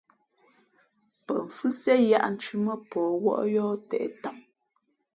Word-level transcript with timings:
Pαfhʉ́siē 1.25 1.95
yǎʼnthʉ̄ 2.09 2.57
mά 2.65 2.73
pαh 2.89 3.11
wᾱʼ 3.23 3.41
yǒh 3.53 3.73
těʼ 3.89 4.05
tam. 4.21 4.37